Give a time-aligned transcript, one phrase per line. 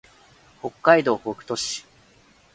[0.63, 1.85] 北海道北斗市